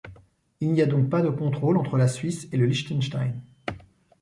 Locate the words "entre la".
1.77-2.07